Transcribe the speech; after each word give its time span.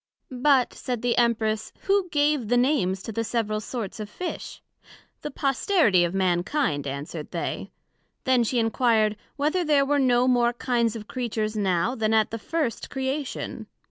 But, 0.31 0.73
said 0.73 1.03
the 1.03 1.15
Empress, 1.15 1.71
who 1.81 2.09
gave 2.09 2.47
the 2.47 2.57
Names 2.57 3.03
to 3.03 3.11
the 3.11 3.23
several 3.23 3.59
sorts 3.59 3.99
of 3.99 4.09
Fish? 4.09 4.59
The 5.21 5.29
posterity 5.29 6.03
of 6.03 6.15
Mankind, 6.15 6.87
answered 6.87 7.29
they. 7.29 7.69
Then 8.23 8.43
she 8.43 8.57
enquired, 8.57 9.15
Whether 9.35 9.63
there 9.63 9.85
were 9.85 9.99
no 9.99 10.27
more 10.27 10.53
kinds 10.53 10.95
of 10.95 11.07
Creatures 11.07 11.55
now, 11.55 11.93
then 11.93 12.15
at 12.15 12.31
the 12.31 12.39
first 12.39 12.89
Creation? 12.89 13.67